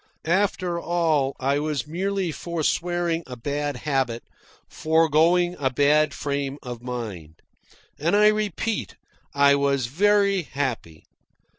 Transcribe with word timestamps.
After 0.25 0.79
all, 0.79 1.35
I 1.39 1.59
was 1.59 1.85
merely 1.85 2.31
forswearing 2.31 3.21
a 3.27 3.35
bad 3.35 3.75
habit, 3.75 4.23
forgoing 4.67 5.55
a 5.59 5.69
bad 5.69 6.11
frame 6.15 6.57
of 6.63 6.81
mind. 6.81 7.43
And 7.99 8.15
I 8.15 8.29
repeat, 8.29 8.95
I 9.35 9.53
was 9.53 9.85
very 9.85 10.41
happy. 10.41 11.03